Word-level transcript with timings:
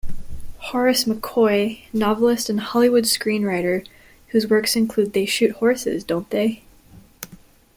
Horace 0.57 1.03
McCoy, 1.03 1.83
novelist 1.93 2.49
and 2.49 2.59
Hollywood 2.59 3.03
screenwriter 3.03 3.85
whose 4.29 4.47
works 4.47 4.75
include 4.75 5.13
They 5.13 5.27
Shoot 5.27 5.51
Horses, 5.57 6.03
Don't 6.03 6.27
They? 6.31 6.63